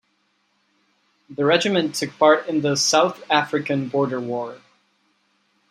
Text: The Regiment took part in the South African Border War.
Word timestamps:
The 1.29 1.45
Regiment 1.45 1.93
took 1.93 2.17
part 2.17 2.47
in 2.47 2.61
the 2.61 2.75
South 2.75 3.21
African 3.29 3.87
Border 3.87 4.19
War. 4.19 4.59